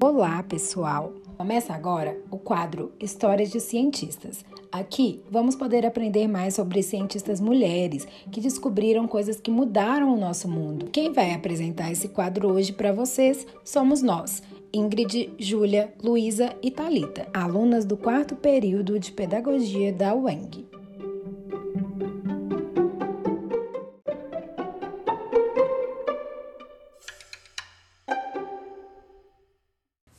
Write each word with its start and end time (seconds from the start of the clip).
Olá, 0.00 0.44
pessoal! 0.44 1.12
Começa 1.36 1.74
agora 1.74 2.16
o 2.30 2.38
quadro 2.38 2.92
Histórias 3.00 3.50
de 3.50 3.58
Cientistas. 3.58 4.44
Aqui 4.70 5.20
vamos 5.28 5.56
poder 5.56 5.84
aprender 5.84 6.28
mais 6.28 6.54
sobre 6.54 6.84
cientistas 6.84 7.40
mulheres 7.40 8.06
que 8.30 8.40
descobriram 8.40 9.08
coisas 9.08 9.40
que 9.40 9.50
mudaram 9.50 10.14
o 10.14 10.16
nosso 10.16 10.48
mundo. 10.48 10.88
Quem 10.92 11.12
vai 11.12 11.34
apresentar 11.34 11.90
esse 11.90 12.10
quadro 12.10 12.46
hoje 12.46 12.72
para 12.72 12.92
vocês 12.92 13.44
somos 13.64 14.00
nós. 14.00 14.40
Ingrid, 14.72 15.34
Júlia, 15.36 15.92
Luísa 16.00 16.54
e 16.62 16.70
Talita, 16.70 17.26
alunas 17.34 17.84
do 17.84 17.96
quarto 17.96 18.36
período 18.36 19.00
de 19.00 19.10
Pedagogia 19.10 19.92
da 19.92 20.14
UENG. 20.14 20.77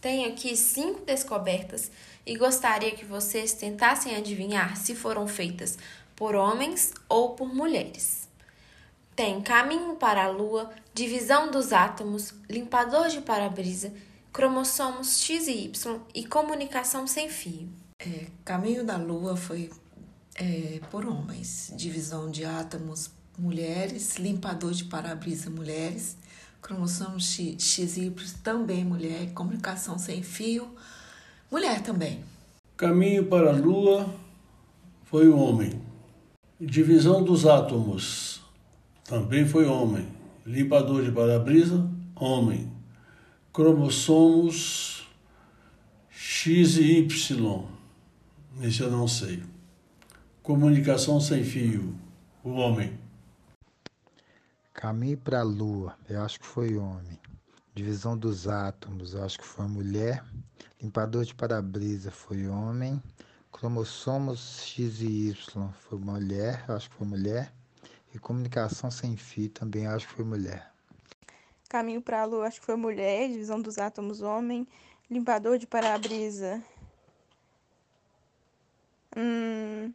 Tenho 0.01 0.29
aqui 0.29 0.55
cinco 0.55 1.05
descobertas 1.05 1.91
e 2.25 2.37
gostaria 2.37 2.91
que 2.91 3.03
vocês 3.03 3.53
tentassem 3.53 4.15
adivinhar 4.15 4.77
se 4.77 4.95
foram 4.95 5.27
feitas 5.27 5.77
por 6.15 6.35
homens 6.35 6.93
ou 7.07 7.35
por 7.35 7.53
mulheres. 7.53 8.27
Tem 9.15 9.41
caminho 9.41 9.95
para 9.95 10.23
a 10.23 10.29
lua, 10.29 10.71
divisão 10.93 11.51
dos 11.51 11.73
átomos, 11.73 12.33
limpador 12.49 13.09
de 13.09 13.19
para-brisa, 13.19 13.93
cromossomos 14.31 15.19
X 15.21 15.47
e 15.47 15.65
Y 15.65 15.99
e 16.15 16.25
comunicação 16.25 17.05
sem 17.05 17.29
fio. 17.29 17.69
É, 17.99 18.27
caminho 18.45 18.85
da 18.85 18.95
lua 18.95 19.35
foi 19.35 19.69
é, 20.35 20.79
por 20.89 21.05
homens, 21.05 21.73
divisão 21.75 22.31
de 22.31 22.45
átomos 22.45 23.11
mulheres, 23.37 24.15
limpador 24.15 24.71
de 24.71 24.85
para-brisa 24.85 25.49
mulheres, 25.49 26.15
cromossomo 26.69 27.19
XY 27.19 28.13
também 28.43 28.85
mulher, 28.85 29.33
comunicação 29.33 29.97
sem 29.97 30.21
fio, 30.21 30.69
mulher 31.51 31.81
também. 31.81 32.23
Caminho 32.77 33.25
para 33.25 33.49
a 33.49 33.57
Lua 33.57 34.07
foi 35.05 35.27
o 35.27 35.35
homem. 35.35 35.81
Divisão 36.61 37.23
dos 37.23 37.47
átomos 37.47 38.41
também 39.03 39.47
foi 39.47 39.65
homem. 39.65 40.07
Limpador 40.45 41.03
de 41.03 41.11
para-brisa, 41.11 41.89
homem. 42.15 42.71
Cromossomos 43.51 45.07
X 46.11 46.77
e 46.77 46.99
Y, 46.99 47.63
esse 48.61 48.81
eu 48.81 48.91
não 48.91 49.07
sei. 49.07 49.41
Comunicação 50.43 51.19
sem 51.19 51.43
fio, 51.43 51.95
o 52.43 52.51
homem. 52.51 53.08
Caminho 54.79 55.17
para 55.17 55.41
a 55.41 55.43
Lua, 55.43 55.97
eu 56.07 56.21
acho 56.21 56.39
que 56.39 56.45
foi 56.45 56.77
homem. 56.77 57.19
Divisão 57.75 58.17
dos 58.17 58.47
átomos, 58.47 59.13
eu 59.13 59.21
acho 59.25 59.37
que 59.37 59.43
foi 59.43 59.67
mulher. 59.67 60.23
Limpador 60.81 61.25
de 61.25 61.35
para-brisa 61.35 62.09
foi 62.09 62.47
homem. 62.47 63.03
Cromossomos 63.51 64.61
X 64.61 65.01
e 65.01 65.31
Y 65.31 65.69
foi 65.73 65.99
mulher, 65.99 66.63
eu 66.65 66.77
acho 66.77 66.89
que 66.89 66.95
foi 66.95 67.05
mulher. 67.05 67.53
E 68.13 68.19
comunicação 68.19 68.89
sem 68.89 69.17
fio 69.17 69.49
também 69.49 69.85
acho 69.85 70.07
que 70.07 70.13
foi 70.13 70.23
mulher. 70.23 70.71
Caminho 71.67 72.01
para 72.01 72.21
a 72.21 72.25
Lua, 72.25 72.47
acho 72.47 72.61
que 72.61 72.65
foi 72.65 72.77
mulher. 72.77 73.27
Divisão 73.27 73.61
dos 73.61 73.77
átomos, 73.77 74.21
homem. 74.21 74.65
Limpador 75.11 75.57
de 75.57 75.67
para-brisa. 75.67 76.63
Hum, 79.13 79.93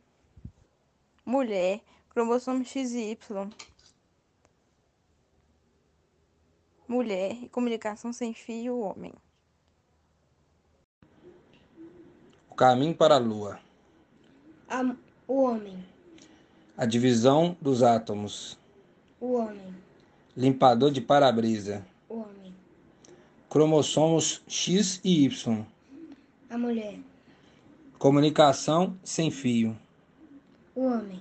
mulher. 1.25 1.81
Cromossomo 2.11 2.63
X 2.63 2.93
e 2.93 3.13
Y. 3.13 3.51
mulher 6.87 7.37
e 7.43 7.49
comunicação 7.49 8.13
sem 8.13 8.35
fio, 8.35 8.79
homem. 8.81 9.13
O 12.51 12.55
caminho 12.55 12.95
para 12.95 13.17
a 13.17 13.19
lua. 13.19 13.59
A, 14.69 14.95
o 15.27 15.43
homem. 15.43 15.85
A 16.77 16.87
divisão 16.87 17.57
dos 17.61 17.83
átomos. 17.83 18.59
O 19.21 19.35
homem. 19.35 19.75
Limpador 20.37 20.91
de 20.91 21.01
para-brisa. 21.01 21.85
O 22.09 22.21
homem. 22.21 22.55
Cromossomos 23.49 24.43
X 24.47 25.01
e 25.03 25.25
Y. 25.25 25.65
A 26.51 26.59
mulher. 26.59 26.99
Comunicação 27.99 28.97
sem 29.03 29.31
fio. 29.31 29.77
O 30.75 30.85
homem. 30.87 31.21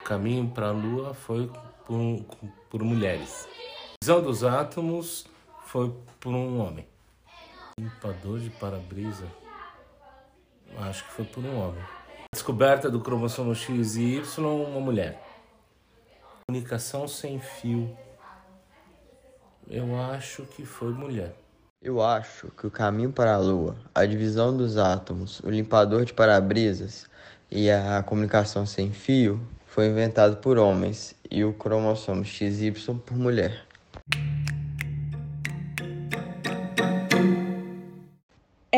O 0.00 0.04
caminho 0.04 0.50
para 0.50 0.68
a 0.68 0.72
lua 0.72 1.14
foi 1.14 1.50
por, 1.86 2.24
por 2.68 2.82
mulheres 2.82 3.46
visão 4.06 4.22
dos 4.22 4.44
átomos 4.44 5.26
foi 5.64 5.92
por 6.20 6.32
um 6.32 6.60
homem. 6.60 6.86
Limpador 7.76 8.38
de 8.38 8.50
para-brisa, 8.50 9.26
acho 10.78 11.04
que 11.06 11.10
foi 11.10 11.24
por 11.24 11.44
um 11.44 11.58
homem. 11.58 11.82
Descoberta 12.32 12.88
do 12.88 13.00
cromossomo 13.00 13.52
X 13.52 13.96
e 13.96 14.18
Y, 14.18 14.44
uma 14.44 14.78
mulher. 14.78 15.20
Comunicação 16.46 17.08
sem 17.08 17.40
fio, 17.40 17.98
eu 19.68 20.00
acho 20.00 20.44
que 20.44 20.64
foi 20.64 20.92
mulher. 20.92 21.34
Eu 21.82 22.00
acho 22.00 22.46
que 22.52 22.64
o 22.64 22.70
caminho 22.70 23.10
para 23.10 23.34
a 23.34 23.38
Lua, 23.38 23.74
a 23.92 24.06
divisão 24.06 24.56
dos 24.56 24.76
átomos, 24.76 25.40
o 25.40 25.50
limpador 25.50 26.04
de 26.04 26.14
para-brisas 26.14 27.10
e 27.50 27.68
a 27.68 28.04
comunicação 28.04 28.64
sem 28.66 28.92
fio 28.92 29.44
foi 29.66 29.88
inventado 29.88 30.36
por 30.36 30.58
homens 30.58 31.12
e 31.28 31.42
o 31.42 31.52
cromossomo 31.52 32.24
XY 32.24 32.72
por 33.04 33.16
mulher. 33.16 33.65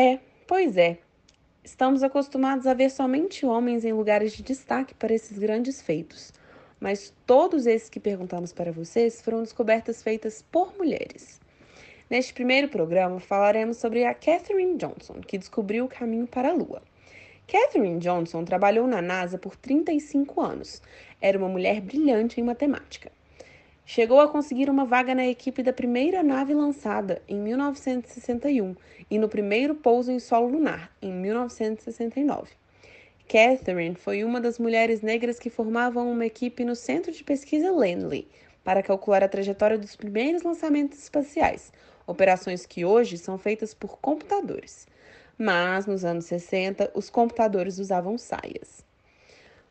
É, 0.01 0.17
pois 0.47 0.77
é. 0.77 0.97
Estamos 1.61 2.03
acostumados 2.03 2.65
a 2.65 2.73
ver 2.73 2.89
somente 2.89 3.45
homens 3.45 3.83
em 3.83 3.91
lugares 3.91 4.31
de 4.31 4.41
destaque 4.41 4.93
para 4.93 5.13
esses 5.13 5.37
grandes 5.37 5.81
feitos. 5.81 6.31
Mas 6.79 7.13
todos 7.25 7.67
esses 7.67 7.89
que 7.89 7.99
perguntamos 7.99 8.53
para 8.53 8.71
vocês 8.71 9.21
foram 9.21 9.41
descobertas 9.43 10.01
feitas 10.01 10.41
por 10.49 10.73
mulheres. 10.77 11.41
Neste 12.09 12.33
primeiro 12.33 12.69
programa, 12.69 13.19
falaremos 13.19 13.75
sobre 13.75 14.05
a 14.05 14.13
Katherine 14.13 14.77
Johnson, 14.77 15.19
que 15.19 15.37
descobriu 15.37 15.83
o 15.83 15.89
caminho 15.89 16.27
para 16.27 16.51
a 16.51 16.53
Lua. 16.53 16.81
Katherine 17.45 17.99
Johnson 17.99 18.45
trabalhou 18.45 18.87
na 18.87 19.01
NASA 19.01 19.37
por 19.37 19.57
35 19.57 20.39
anos. 20.39 20.81
Era 21.19 21.37
uma 21.37 21.49
mulher 21.49 21.81
brilhante 21.81 22.39
em 22.39 22.43
matemática. 22.45 23.11
Chegou 23.91 24.19
a 24.19 24.27
conseguir 24.27 24.69
uma 24.69 24.85
vaga 24.85 25.15
na 25.15 25.25
equipe 25.25 25.63
da 25.63 25.73
primeira 25.73 26.21
nave 26.21 26.53
lançada 26.53 27.23
em 27.27 27.35
1961 27.35 28.75
e 29.09 29.17
no 29.17 29.27
primeiro 29.27 29.73
pouso 29.73 30.11
em 30.11 30.19
solo 30.19 30.47
lunar 30.47 30.91
em 31.01 31.11
1969. 31.11 32.51
Catherine 33.27 33.95
foi 33.95 34.23
uma 34.23 34.39
das 34.39 34.59
mulheres 34.59 35.01
negras 35.01 35.39
que 35.39 35.49
formavam 35.49 36.11
uma 36.11 36.23
equipe 36.23 36.63
no 36.63 36.75
Centro 36.75 37.11
de 37.11 37.23
Pesquisa 37.23 37.71
Langley 37.71 38.27
para 38.63 38.83
calcular 38.83 39.23
a 39.23 39.27
trajetória 39.27 39.75
dos 39.75 39.95
primeiros 39.95 40.43
lançamentos 40.43 41.01
espaciais, 41.01 41.73
operações 42.05 42.67
que 42.67 42.85
hoje 42.85 43.17
são 43.17 43.39
feitas 43.39 43.73
por 43.73 43.97
computadores. 43.97 44.87
Mas 45.35 45.87
nos 45.87 46.05
anos 46.05 46.25
60, 46.25 46.91
os 46.93 47.09
computadores 47.09 47.79
usavam 47.79 48.19
saias. 48.19 48.87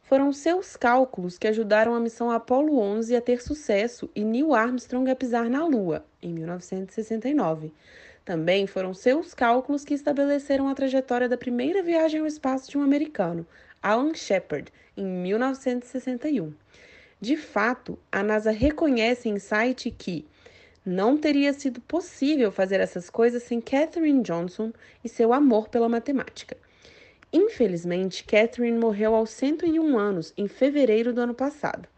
Foram 0.09 0.33
seus 0.33 0.75
cálculos 0.75 1.37
que 1.37 1.47
ajudaram 1.47 1.95
a 1.95 2.01
missão 2.01 2.31
Apollo 2.31 2.79
11 2.79 3.15
a 3.15 3.21
ter 3.21 3.43
sucesso 3.43 4.09
e 4.15 4.25
Neil 4.25 4.55
Armstrong 4.55 5.11
a 5.11 5.15
pisar 5.15 5.51
na 5.51 5.67
Lua, 5.67 6.03
em 6.23 6.33
1969. 6.33 7.75
Também 8.25 8.67
foram 8.67 8.95
seus 8.95 9.35
cálculos 9.35 9.85
que 9.85 9.93
estabeleceram 9.93 10.67
a 10.67 10.75
trajetória 10.75 11.29
da 11.29 11.37
primeira 11.37 11.83
viagem 11.83 12.21
ao 12.21 12.27
espaço 12.27 12.71
de 12.71 12.79
um 12.79 12.83
americano, 12.83 13.47
Alan 13.83 14.15
Shepard, 14.15 14.73
em 14.97 15.05
1961. 15.05 16.55
De 17.21 17.37
fato, 17.37 17.99
a 18.11 18.23
NASA 18.23 18.51
reconhece 18.51 19.29
em 19.29 19.39
site 19.39 19.91
que 19.91 20.25
não 20.87 21.19
teria 21.19 21.53
sido 21.53 21.83
possível 21.83 22.51
fazer 22.51 22.81
essas 22.81 23.11
coisas 23.11 23.43
sem 23.43 23.61
Katherine 23.61 24.23
Johnson 24.23 24.73
e 25.05 25.09
seu 25.11 25.35
amor 25.35 25.69
pela 25.69 25.87
matemática. 25.87 26.57
Infelizmente, 27.33 28.25
Catherine 28.25 28.79
morreu 28.79 29.15
aos 29.15 29.31
101 29.31 29.99
anos, 29.99 30.33
em 30.37 30.49
fevereiro 30.49 31.13
do 31.13 31.21
ano 31.21 31.35
passado. 31.35 31.89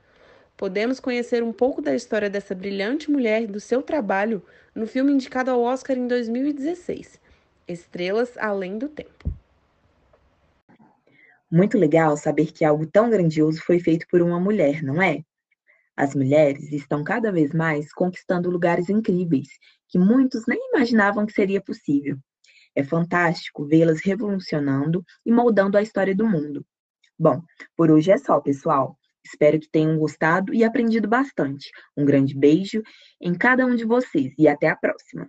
Podemos 0.56 0.98
conhecer 1.00 1.42
um 1.42 1.52
pouco 1.52 1.80
da 1.80 1.94
história 1.94 2.28
dessa 2.28 2.54
brilhante 2.54 3.10
mulher 3.10 3.42
e 3.42 3.46
do 3.46 3.60
seu 3.60 3.80
trabalho 3.80 4.42
no 4.74 4.86
filme 4.86 5.12
indicado 5.12 5.50
ao 5.50 5.62
Oscar 5.62 5.96
em 5.96 6.06
2016, 6.06 7.20
Estrelas 7.66 8.36
Além 8.36 8.76
do 8.76 8.88
Tempo. 8.88 9.32
Muito 11.50 11.78
legal 11.78 12.16
saber 12.16 12.52
que 12.52 12.64
algo 12.64 12.86
tão 12.86 13.08
grandioso 13.08 13.62
foi 13.62 13.80
feito 13.80 14.06
por 14.08 14.20
uma 14.20 14.38
mulher, 14.38 14.82
não 14.82 15.00
é? 15.00 15.24
As 15.96 16.14
mulheres 16.14 16.72
estão 16.72 17.02
cada 17.04 17.32
vez 17.32 17.52
mais 17.52 17.92
conquistando 17.92 18.50
lugares 18.50 18.88
incríveis 18.88 19.48
que 19.88 19.98
muitos 19.98 20.46
nem 20.46 20.58
imaginavam 20.72 21.26
que 21.26 21.32
seria 21.32 21.60
possível. 21.60 22.16
É 22.74 22.84
fantástico 22.84 23.66
vê-las 23.66 24.00
revolucionando 24.04 25.04
e 25.24 25.32
moldando 25.32 25.76
a 25.76 25.82
história 25.82 26.14
do 26.14 26.26
mundo. 26.26 26.64
Bom, 27.18 27.42
por 27.76 27.90
hoje 27.90 28.10
é 28.10 28.18
só, 28.18 28.40
pessoal. 28.40 28.96
Espero 29.24 29.60
que 29.60 29.68
tenham 29.70 29.98
gostado 29.98 30.54
e 30.54 30.64
aprendido 30.64 31.06
bastante. 31.08 31.70
Um 31.96 32.04
grande 32.04 32.34
beijo 32.34 32.82
em 33.20 33.34
cada 33.34 33.66
um 33.66 33.74
de 33.74 33.84
vocês 33.84 34.32
e 34.38 34.48
até 34.48 34.68
a 34.68 34.76
próxima. 34.76 35.28